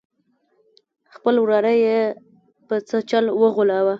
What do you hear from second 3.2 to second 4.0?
وغولاوه.